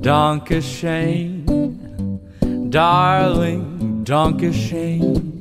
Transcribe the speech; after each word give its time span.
Dankeschön, 0.00 1.44
darling, 2.70 4.04
Dankeschön. 4.04 5.40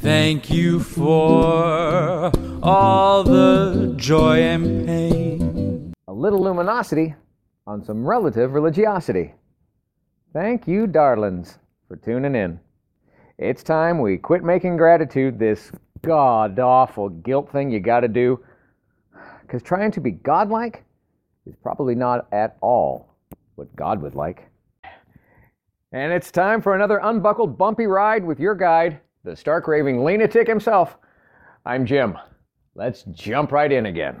Thank 0.00 0.50
you 0.50 0.80
for 0.80 2.32
all 2.60 3.22
the 3.22 3.94
joy 3.96 4.42
and 4.42 4.86
pain. 4.86 5.92
A 6.08 6.12
little 6.12 6.42
luminosity 6.42 7.14
on 7.64 7.84
some 7.84 8.04
relative 8.04 8.54
religiosity. 8.54 9.34
Thank 10.32 10.66
you, 10.66 10.88
darlings, 10.88 11.58
for 11.86 11.94
tuning 11.94 12.34
in. 12.34 12.58
It's 13.38 13.62
time 13.62 14.00
we 14.00 14.18
quit 14.18 14.42
making 14.42 14.76
gratitude 14.78 15.38
this 15.38 15.70
god 16.02 16.58
awful 16.58 17.08
guilt 17.08 17.52
thing 17.52 17.70
you 17.70 17.78
gotta 17.78 18.08
do. 18.08 18.44
Because 19.42 19.62
trying 19.62 19.92
to 19.92 20.00
be 20.00 20.10
godlike 20.10 20.84
is 21.46 21.54
probably 21.62 21.94
not 21.94 22.26
at 22.32 22.56
all 22.60 23.14
what 23.54 23.74
God 23.76 24.02
would 24.02 24.16
like. 24.16 24.48
And 25.92 26.12
it's 26.12 26.32
time 26.32 26.60
for 26.60 26.74
another 26.74 26.98
unbuckled, 26.98 27.56
bumpy 27.56 27.86
ride 27.86 28.24
with 28.24 28.40
your 28.40 28.56
guide, 28.56 28.98
the 29.22 29.36
stark 29.36 29.68
raving 29.68 30.02
lunatic 30.02 30.48
himself. 30.48 30.96
I'm 31.64 31.86
Jim. 31.86 32.18
Let's 32.74 33.04
jump 33.04 33.52
right 33.52 33.70
in 33.70 33.86
again. 33.86 34.20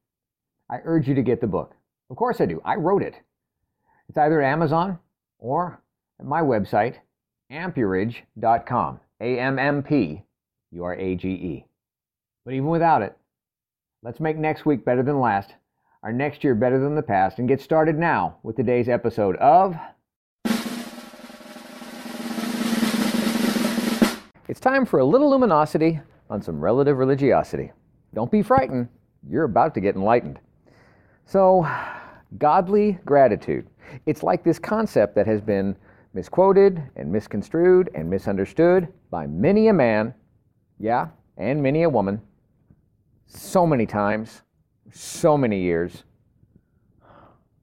I 0.71 0.77
urge 0.85 1.07
you 1.07 1.15
to 1.15 1.21
get 1.21 1.41
the 1.41 1.47
book. 1.47 1.75
Of 2.09 2.15
course 2.15 2.39
I 2.39 2.45
do. 2.45 2.61
I 2.63 2.75
wrote 2.75 3.03
it. 3.03 3.15
It's 4.07 4.17
either 4.17 4.41
at 4.41 4.51
Amazon 4.51 4.97
or 5.37 5.81
at 6.19 6.25
my 6.25 6.41
website, 6.41 6.95
ammpurage.com. 7.51 8.99
A 9.19 9.37
M 9.37 9.59
M 9.59 9.83
P 9.83 10.23
U 10.71 10.83
R 10.83 10.95
A 10.95 11.15
G 11.15 11.29
E. 11.29 11.65
But 12.43 12.55
even 12.55 12.67
without 12.67 13.03
it, 13.03 13.15
let's 14.01 14.19
make 14.19 14.37
next 14.37 14.65
week 14.65 14.83
better 14.83 15.03
than 15.03 15.19
last, 15.19 15.53
our 16.01 16.11
next 16.11 16.43
year 16.43 16.55
better 16.55 16.79
than 16.79 16.95
the 16.95 17.03
past, 17.03 17.37
and 17.37 17.47
get 17.47 17.61
started 17.61 17.99
now 17.99 18.37
with 18.41 18.55
today's 18.55 18.89
episode 18.89 19.35
of. 19.35 19.75
It's 24.47 24.59
time 24.59 24.85
for 24.85 24.99
a 24.99 25.05
little 25.05 25.29
luminosity 25.29 25.99
on 26.29 26.41
some 26.41 26.59
relative 26.59 26.97
religiosity. 26.97 27.71
Don't 28.15 28.31
be 28.31 28.41
frightened, 28.41 28.89
you're 29.29 29.43
about 29.43 29.75
to 29.75 29.81
get 29.81 29.95
enlightened. 29.95 30.39
So, 31.25 31.67
godly 32.37 32.99
gratitude. 33.05 33.67
It's 34.05 34.23
like 34.23 34.43
this 34.43 34.59
concept 34.59 35.15
that 35.15 35.27
has 35.27 35.41
been 35.41 35.75
misquoted 36.13 36.81
and 36.95 37.11
misconstrued 37.11 37.89
and 37.95 38.09
misunderstood 38.09 38.87
by 39.09 39.27
many 39.27 39.67
a 39.67 39.73
man, 39.73 40.13
yeah, 40.79 41.07
and 41.37 41.61
many 41.61 41.83
a 41.83 41.89
woman, 41.89 42.21
so 43.25 43.65
many 43.65 43.85
times, 43.85 44.41
so 44.91 45.37
many 45.37 45.61
years. 45.61 46.03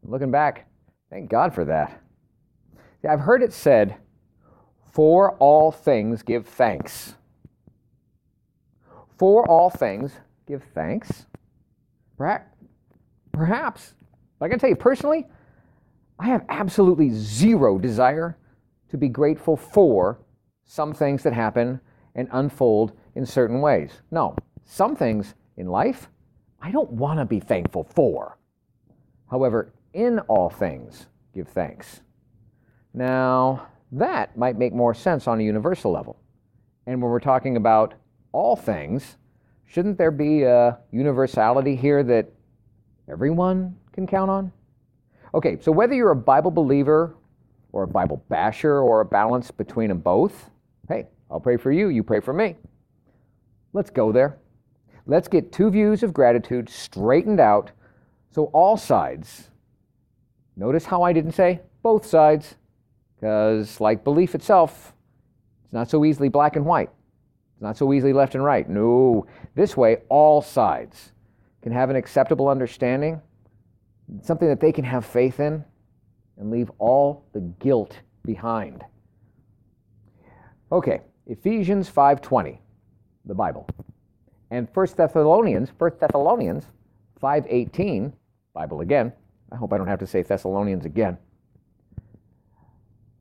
Looking 0.02 0.30
back, 0.30 0.66
thank 1.10 1.28
God 1.28 1.54
for 1.54 1.64
that. 1.66 2.00
I've 3.08 3.20
heard 3.20 3.42
it 3.42 3.52
said, 3.52 3.96
for 4.92 5.36
all 5.36 5.70
things 5.70 6.22
give 6.22 6.46
thanks. 6.46 7.14
For 9.16 9.48
all 9.48 9.70
things 9.70 10.12
give 10.46 10.62
thanks. 10.74 11.26
Perhaps. 13.38 13.94
But 14.38 14.46
I 14.46 14.48
can 14.48 14.58
tell 14.58 14.68
you 14.68 14.74
personally, 14.74 15.24
I 16.18 16.26
have 16.26 16.44
absolutely 16.48 17.10
zero 17.10 17.78
desire 17.78 18.36
to 18.90 18.96
be 18.96 19.08
grateful 19.08 19.56
for 19.56 20.18
some 20.64 20.92
things 20.92 21.22
that 21.22 21.32
happen 21.32 21.80
and 22.16 22.26
unfold 22.32 22.92
in 23.14 23.24
certain 23.24 23.60
ways. 23.60 23.92
No, 24.10 24.34
some 24.64 24.96
things 24.96 25.34
in 25.56 25.68
life 25.68 26.08
I 26.60 26.72
don't 26.72 26.90
want 26.90 27.20
to 27.20 27.24
be 27.24 27.38
thankful 27.38 27.84
for. 27.84 28.38
However, 29.30 29.72
in 29.92 30.18
all 30.20 30.50
things, 30.50 31.06
give 31.32 31.46
thanks. 31.46 32.00
Now, 32.92 33.68
that 33.92 34.36
might 34.36 34.58
make 34.58 34.72
more 34.74 34.94
sense 34.94 35.28
on 35.28 35.38
a 35.38 35.44
universal 35.44 35.92
level. 35.92 36.18
And 36.88 37.00
when 37.00 37.12
we're 37.12 37.20
talking 37.20 37.56
about 37.56 37.94
all 38.32 38.56
things, 38.56 39.16
shouldn't 39.64 39.96
there 39.96 40.10
be 40.10 40.42
a 40.42 40.80
universality 40.90 41.76
here 41.76 42.02
that 42.02 42.32
everyone 43.08 43.76
can 43.92 44.06
count 44.06 44.30
on? 44.30 44.52
Okay, 45.34 45.58
so 45.60 45.72
whether 45.72 45.94
you're 45.94 46.10
a 46.10 46.16
Bible 46.16 46.50
believer 46.50 47.14
or 47.72 47.82
a 47.82 47.88
Bible 47.88 48.24
basher 48.28 48.80
or 48.80 49.00
a 49.00 49.04
balance 49.04 49.50
between 49.50 49.88
them 49.88 49.98
both, 49.98 50.50
hey, 50.88 51.06
I'll 51.30 51.40
pray 51.40 51.56
for 51.56 51.70
you, 51.70 51.88
you 51.88 52.02
pray 52.02 52.20
for 52.20 52.32
me. 52.32 52.56
Let's 53.72 53.90
go 53.90 54.12
there. 54.12 54.38
Let's 55.06 55.28
get 55.28 55.52
two 55.52 55.70
views 55.70 56.02
of 56.02 56.12
gratitude 56.12 56.68
straightened 56.68 57.40
out 57.40 57.70
so 58.30 58.44
all 58.46 58.76
sides, 58.76 59.50
notice 60.56 60.84
how 60.84 61.02
I 61.02 61.12
didn't 61.12 61.32
say 61.32 61.60
both 61.82 62.06
sides, 62.06 62.56
because 63.16 63.80
like 63.80 64.04
belief 64.04 64.34
itself, 64.34 64.92
it's 65.64 65.72
not 65.72 65.90
so 65.90 66.04
easily 66.04 66.28
black 66.28 66.56
and 66.56 66.64
white. 66.64 66.90
It's 67.54 67.62
not 67.62 67.76
so 67.76 67.92
easily 67.92 68.12
left 68.12 68.34
and 68.34 68.44
right. 68.44 68.68
No, 68.68 69.26
this 69.54 69.76
way, 69.76 69.98
all 70.08 70.40
sides 70.40 71.12
can 71.62 71.72
have 71.72 71.90
an 71.90 71.96
acceptable 71.96 72.48
understanding, 72.48 73.20
something 74.22 74.48
that 74.48 74.60
they 74.60 74.72
can 74.72 74.84
have 74.84 75.04
faith 75.04 75.40
in, 75.40 75.64
and 76.36 76.50
leave 76.50 76.70
all 76.78 77.24
the 77.32 77.40
guilt 77.40 78.00
behind. 78.24 78.84
Okay, 80.70 81.00
Ephesians 81.26 81.88
5:20, 81.88 82.60
the 83.24 83.34
Bible. 83.34 83.66
And 84.50 84.68
1 84.72 84.96
Thessalonians, 84.96 85.70
1 85.70 85.98
Thessalonians 85.98 86.66
5:18, 87.20 88.12
Bible 88.54 88.80
again. 88.80 89.12
I 89.50 89.56
hope 89.56 89.72
I 89.72 89.78
don't 89.78 89.88
have 89.88 89.98
to 90.00 90.06
say 90.06 90.22
Thessalonians 90.22 90.84
again. 90.84 91.18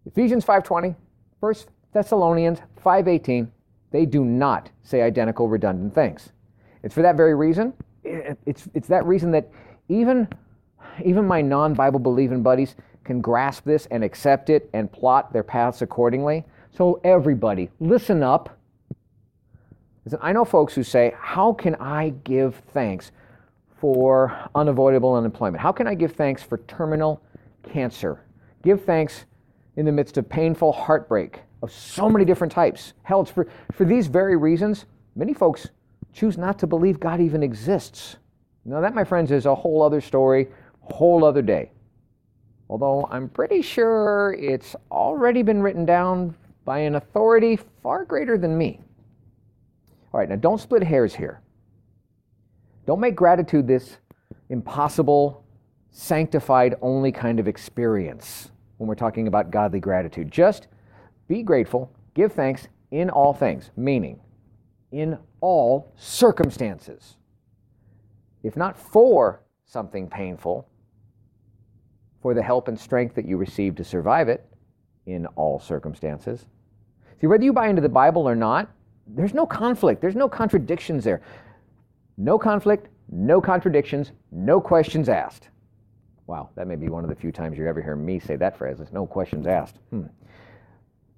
Ephesians 0.06 0.46
5:20, 0.46 0.96
1 1.40 1.68
Thessalonians 1.92 2.62
5:18, 2.76 3.52
they 3.92 4.06
do 4.06 4.24
not 4.24 4.70
say 4.84 5.02
identical 5.02 5.50
redundant 5.50 5.94
things. 5.94 6.32
It's 6.84 6.94
for 6.94 7.02
that 7.02 7.18
very 7.18 7.34
reason 7.34 7.74
it's, 8.46 8.68
it's 8.74 8.88
that 8.88 9.06
reason 9.06 9.32
that 9.32 9.50
even, 9.90 10.28
even 11.04 11.26
my 11.26 11.42
non 11.42 11.74
Bible 11.74 12.00
believing 12.00 12.44
buddies 12.44 12.76
can 13.04 13.22
grasp 13.22 13.64
this 13.64 13.88
and 13.88 14.04
accept 14.04 14.50
it 14.50 14.70
and 14.74 14.92
plot 14.92 15.32
their 15.34 15.44
paths 15.44 15.82
accordingly. 15.82 16.44
So, 16.72 17.00
everybody, 17.04 17.70
listen 17.80 18.22
up. 18.22 18.58
I 20.22 20.32
know 20.32 20.46
folks 20.46 20.74
who 20.74 20.84
say, 20.84 21.14
How 21.20 21.54
can 21.54 21.76
I 21.76 22.10
give 22.24 22.62
thanks 22.74 23.12
for 23.80 24.38
unavoidable 24.56 25.14
unemployment? 25.16 25.62
How 25.62 25.72
can 25.72 25.88
I 25.88 25.96
give 25.96 26.14
thanks 26.14 26.44
for 26.44 26.60
terminal 26.60 27.22
cancer? 27.64 28.24
Give 28.64 28.84
thanks 28.84 29.26
in 29.76 29.86
the 29.86 29.92
midst 29.92 30.18
of 30.18 30.28
painful 30.28 30.72
heartbreak 30.72 31.42
of 31.64 31.72
so 31.72 32.10
many 32.10 32.26
different 32.26 32.52
types. 32.52 32.94
Hell, 33.04 33.22
it's 33.22 33.32
for, 33.32 33.48
for 33.74 33.86
these 33.86 34.08
very 34.08 34.36
reasons, 34.36 34.86
many 35.16 35.34
folks 35.34 35.70
choose 36.18 36.36
not 36.36 36.58
to 36.58 36.68
believe 36.68 37.00
God 37.00 37.22
even 37.22 37.44
exists. 37.44 38.18
Now, 38.66 38.82
that, 38.82 38.96
my 38.96 39.04
friends, 39.04 39.32
is 39.32 39.46
a 39.46 39.54
whole 39.54 39.84
other 39.84 40.02
story, 40.02 40.48
whole 40.82 41.24
other 41.24 41.44
day. 41.44 41.72
Although 42.70 43.08
I'm 43.12 43.30
pretty 43.30 43.62
sure 43.62 44.36
it's 44.38 44.76
already 44.92 45.44
been 45.44 45.62
written 45.62 45.86
down 45.86 46.36
by 46.66 46.80
an 46.80 46.96
authority 46.96 47.60
far 47.84 48.04
greater 48.04 48.36
than 48.36 48.58
me. 48.58 48.82
All 50.12 50.20
right, 50.20 50.28
now 50.28 50.36
don't 50.36 50.60
split 50.60 50.84
hairs 50.84 51.16
here. 51.16 51.40
Don't 52.88 53.00
make 53.00 53.16
gratitude 53.16 53.68
this 53.68 53.98
impossible, 54.50 55.46
sanctified 55.92 56.76
only 56.82 57.12
kind 57.12 57.40
of 57.40 57.48
experience 57.48 58.50
when 58.78 58.88
we're 58.88 58.96
talking 58.96 59.28
about 59.28 59.52
godly 59.52 59.80
gratitude. 59.80 60.32
Just 60.32 60.68
be 61.28 61.44
grateful, 61.44 61.92
give 62.16 62.34
thanks 62.34 62.68
in 62.90 63.10
all 63.12 63.34
things, 63.34 63.70
meaning 63.78 64.20
in 64.92 65.18
all 65.42 65.94
circumstances. 65.98 67.18
If 68.44 68.56
not 68.56 68.78
for 68.78 69.42
something 69.66 70.10
painful, 70.10 70.68
for 72.22 72.34
the 72.34 72.42
help 72.42 72.68
and 72.68 72.80
strength 72.80 73.16
that 73.16 73.26
you 73.26 73.38
receive 73.38 73.76
to 73.76 73.84
survive 73.84 74.28
it 74.28 74.46
in 75.06 75.26
all 75.36 75.60
circumstances. 75.60 76.46
See, 77.22 77.28
whether 77.28 77.44
you 77.44 77.54
buy 77.54 77.68
into 77.68 77.82
the 77.82 77.90
Bible 77.90 78.28
or 78.28 78.36
not, 78.36 78.70
there's 79.08 79.34
no 79.34 79.46
conflict, 79.46 80.02
there's 80.02 80.16
no 80.16 80.28
contradictions 80.28 81.04
there. 81.04 81.22
No 82.18 82.38
conflict, 82.38 82.90
no 83.10 83.40
contradictions, 83.40 84.12
no 84.32 84.60
questions 84.60 85.08
asked. 85.08 85.50
Wow, 86.26 86.50
that 86.56 86.68
may 86.68 86.76
be 86.76 86.90
one 86.90 87.04
of 87.04 87.10
the 87.10 87.16
few 87.16 87.32
times 87.32 87.58
you 87.58 87.68
ever 87.68 87.82
hear 87.82 87.96
me 87.96 88.20
say 88.20 88.36
that 88.36 88.58
phrase. 88.58 88.78
There's 88.78 88.92
no 88.92 89.06
questions 89.06 89.48
asked. 89.48 89.78
Hmm. 89.92 90.08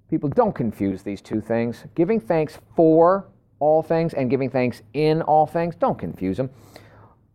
People 0.08 0.28
don't 0.28 0.54
confuse 0.54 1.02
these 1.02 1.20
two 1.20 1.40
things. 1.40 1.84
Giving 1.94 2.20
thanks 2.20 2.58
for 2.76 3.26
all 3.60 3.82
things 3.82 4.14
and 4.14 4.28
giving 4.28 4.50
thanks 4.50 4.82
in 4.94 5.22
all 5.22 5.46
things, 5.46 5.76
don't 5.76 5.98
confuse 5.98 6.36
them. 6.36 6.50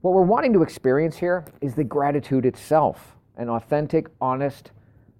What 0.01 0.13
we're 0.13 0.21
wanting 0.21 0.53
to 0.53 0.61
experience 0.61 1.15
here 1.17 1.45
is 1.61 1.73
the 1.73 1.83
gratitude 1.83 2.45
itself, 2.45 3.15
an 3.37 3.49
authentic, 3.49 4.07
honest 4.19 4.71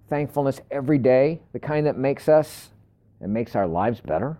thankfulness 0.08 0.60
every 0.70 0.98
day, 0.98 1.40
the 1.52 1.58
kind 1.58 1.86
that 1.86 1.96
makes 1.96 2.28
us 2.28 2.70
and 3.20 3.32
makes 3.32 3.56
our 3.56 3.66
lives 3.66 4.00
better. 4.00 4.38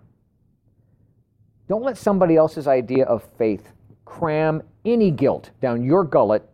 Don't 1.67 1.83
let 1.83 1.97
somebody 1.97 2.37
else's 2.37 2.67
idea 2.67 3.03
of 3.05 3.27
faith 3.37 3.73
cram 4.05 4.63
any 4.85 5.11
guilt 5.11 5.49
down 5.59 5.83
your 5.83 6.03
gullet 6.03 6.47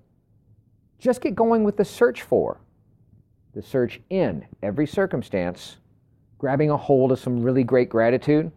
just 1.04 1.22
get 1.22 1.36
going 1.36 1.66
with 1.66 1.76
the 1.76 1.84
search 1.84 2.22
for, 2.22 2.62
the 3.54 3.62
search 3.62 4.00
in 4.10 4.46
every 4.64 4.88
circumstance, 4.88 5.76
grabbing 6.38 6.70
a 6.70 6.78
hold 6.78 7.12
of 7.12 7.20
some 7.20 7.44
really 7.44 7.64
great 7.64 7.90
gratitude, 7.90 8.50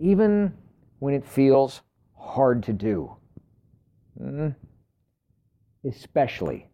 even 0.00 0.52
when 0.98 1.14
it 1.14 1.24
feels 1.24 1.82
hard 2.18 2.62
to 2.64 2.72
do. 2.72 3.16
Mm. 4.20 4.54
Especially 5.84 6.68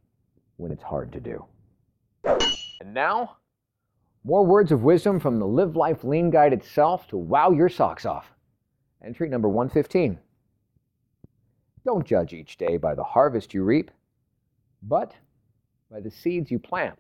when 0.57 0.73
it's 0.73 0.83
hard 0.83 1.13
to 1.13 1.21
do. 1.21 1.45
And 2.25 2.95
now, 2.95 3.37
more 4.25 4.45
words 4.45 4.73
of 4.73 4.83
wisdom 4.83 5.21
from 5.21 5.39
the 5.39 5.47
Live 5.47 5.77
Life 5.77 6.03
Lean 6.03 6.31
Guide 6.31 6.53
itself 6.53 7.07
to 7.09 7.17
wow 7.17 7.51
your 7.51 7.69
socks 7.69 8.07
off. 8.07 8.33
Entry 9.05 9.29
number 9.29 9.49
115. 9.49 10.19
Don't 11.85 12.07
judge 12.07 12.33
each 12.33 12.57
day 12.57 12.77
by 12.77 12.95
the 12.95 13.05
harvest 13.05 13.55
you 13.55 13.63
reap 13.63 13.91
but 14.83 15.15
by 15.91 16.01
the 16.01 16.11
seeds 16.11 16.51
you 16.51 16.59
plant. 16.59 16.99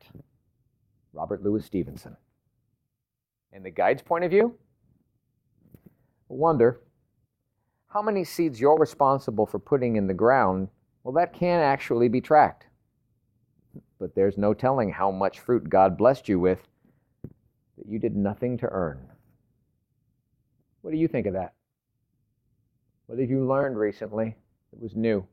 Robert 1.12 1.42
Louis 1.42 1.64
Stevenson. 1.64 2.16
And 3.52 3.64
the 3.64 3.70
guide's 3.70 4.02
point 4.02 4.24
of 4.24 4.30
view? 4.30 4.54
Wonder 6.28 6.80
how 7.88 8.02
many 8.02 8.24
seeds 8.24 8.60
you're 8.60 8.78
responsible 8.78 9.46
for 9.46 9.58
putting 9.58 9.96
in 9.96 10.06
the 10.06 10.14
ground, 10.14 10.68
well, 11.02 11.14
that 11.14 11.32
can 11.32 11.60
actually 11.60 12.08
be 12.08 12.20
tracked. 12.20 12.66
But 13.98 14.14
there's 14.14 14.36
no 14.36 14.52
telling 14.52 14.90
how 14.90 15.10
much 15.10 15.40
fruit 15.40 15.68
God 15.68 15.96
blessed 15.96 16.28
you 16.28 16.38
with 16.38 16.60
that 17.78 17.88
you 17.88 17.98
did 17.98 18.16
nothing 18.16 18.58
to 18.58 18.68
earn. 18.70 19.08
What 20.82 20.90
do 20.90 20.98
you 20.98 21.08
think 21.08 21.26
of 21.26 21.32
that? 21.34 21.54
What 23.06 23.18
have 23.18 23.30
you 23.30 23.46
learned 23.46 23.78
recently 23.78 24.36
that 24.72 24.82
was 24.82 24.96
new? 24.96 25.26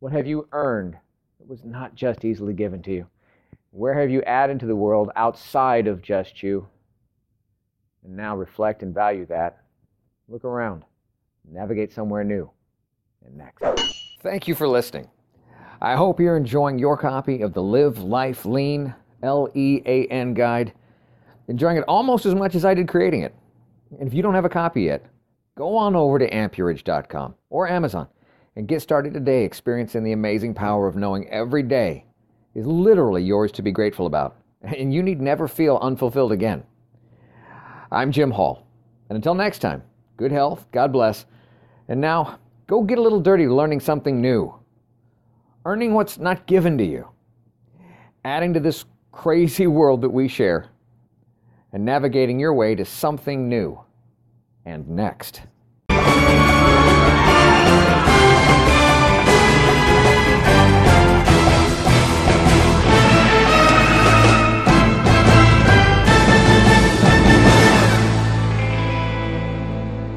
What 0.00 0.12
have 0.12 0.26
you 0.26 0.46
earned 0.52 0.96
that 1.38 1.48
was 1.48 1.64
not 1.64 1.94
just 1.94 2.24
easily 2.24 2.52
given 2.52 2.82
to 2.82 2.92
you? 2.92 3.06
Where 3.70 3.98
have 3.98 4.10
you 4.10 4.22
added 4.22 4.60
to 4.60 4.66
the 4.66 4.76
world 4.76 5.10
outside 5.16 5.86
of 5.86 6.02
just 6.02 6.42
you? 6.42 6.68
And 8.06 8.16
now 8.16 8.36
reflect 8.36 8.84
and 8.84 8.94
value 8.94 9.26
that. 9.26 9.64
Look 10.28 10.44
around, 10.44 10.84
navigate 11.50 11.92
somewhere 11.92 12.22
new 12.22 12.48
and 13.26 13.36
next. 13.36 13.64
Thank 14.22 14.46
you 14.46 14.54
for 14.54 14.68
listening. 14.68 15.10
I 15.82 15.96
hope 15.96 16.20
you're 16.20 16.36
enjoying 16.36 16.78
your 16.78 16.96
copy 16.96 17.42
of 17.42 17.52
the 17.52 17.62
Live 17.62 17.98
Life 17.98 18.46
Lean 18.46 18.94
L 19.24 19.48
E 19.54 19.82
A 19.86 20.06
N 20.06 20.34
guide, 20.34 20.72
enjoying 21.48 21.78
it 21.78 21.84
almost 21.88 22.26
as 22.26 22.34
much 22.36 22.54
as 22.54 22.64
I 22.64 22.74
did 22.74 22.86
creating 22.86 23.22
it. 23.22 23.34
And 23.98 24.06
if 24.06 24.14
you 24.14 24.22
don't 24.22 24.34
have 24.34 24.44
a 24.44 24.50
copy 24.50 24.82
yet, 24.82 25.04
go 25.56 25.76
on 25.76 25.96
over 25.96 26.20
to 26.20 26.30
ammpurage.com 26.30 27.34
or 27.50 27.68
Amazon 27.68 28.06
and 28.54 28.68
get 28.68 28.82
started 28.82 29.14
today 29.14 29.44
experiencing 29.44 30.04
the 30.04 30.12
amazing 30.12 30.54
power 30.54 30.86
of 30.86 30.94
knowing 30.94 31.28
every 31.28 31.64
day 31.64 32.04
is 32.54 32.66
literally 32.66 33.24
yours 33.24 33.50
to 33.52 33.62
be 33.62 33.72
grateful 33.72 34.06
about, 34.06 34.36
and 34.62 34.94
you 34.94 35.02
need 35.02 35.20
never 35.20 35.48
feel 35.48 35.80
unfulfilled 35.82 36.30
again. 36.30 36.62
I'm 37.90 38.10
Jim 38.10 38.30
Hall, 38.30 38.66
and 39.08 39.16
until 39.16 39.34
next 39.34 39.60
time, 39.60 39.82
good 40.16 40.32
health, 40.32 40.66
God 40.72 40.92
bless, 40.92 41.26
and 41.88 42.00
now 42.00 42.38
go 42.66 42.82
get 42.82 42.98
a 42.98 43.02
little 43.02 43.20
dirty 43.20 43.46
learning 43.46 43.80
something 43.80 44.20
new, 44.20 44.54
earning 45.64 45.94
what's 45.94 46.18
not 46.18 46.46
given 46.46 46.76
to 46.78 46.84
you, 46.84 47.08
adding 48.24 48.52
to 48.54 48.60
this 48.60 48.84
crazy 49.12 49.66
world 49.78 50.02
that 50.02 50.10
we 50.10 50.26
share, 50.26 50.66
and 51.72 51.84
navigating 51.84 52.40
your 52.40 52.54
way 52.54 52.74
to 52.74 52.84
something 52.84 53.48
new. 53.48 53.80
And 54.64 54.88
next. 54.88 55.42